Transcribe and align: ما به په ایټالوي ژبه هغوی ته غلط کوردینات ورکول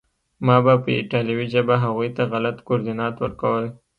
ما 0.45 0.57
به 0.65 0.73
په 0.83 0.89
ایټالوي 0.99 1.47
ژبه 1.53 1.75
هغوی 1.83 2.09
ته 2.17 2.23
غلط 2.31 2.57
کوردینات 2.67 3.15
ورکول 3.19 3.65